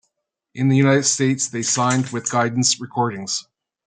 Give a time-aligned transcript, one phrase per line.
[0.55, 3.45] In the United States, they signed with Guidance Recordings.